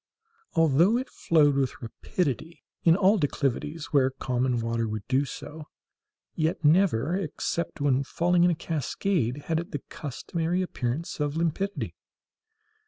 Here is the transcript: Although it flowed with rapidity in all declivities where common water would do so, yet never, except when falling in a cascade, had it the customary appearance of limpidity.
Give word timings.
Although 0.55 0.97
it 0.97 1.11
flowed 1.11 1.53
with 1.53 1.79
rapidity 1.79 2.63
in 2.83 2.95
all 2.95 3.19
declivities 3.19 3.93
where 3.93 4.09
common 4.09 4.59
water 4.59 4.87
would 4.87 5.07
do 5.07 5.25
so, 5.25 5.67
yet 6.33 6.65
never, 6.65 7.15
except 7.15 7.79
when 7.81 8.03
falling 8.03 8.43
in 8.43 8.49
a 8.49 8.55
cascade, 8.55 9.43
had 9.45 9.59
it 9.59 9.69
the 9.73 9.83
customary 9.89 10.63
appearance 10.63 11.19
of 11.19 11.37
limpidity. 11.37 11.93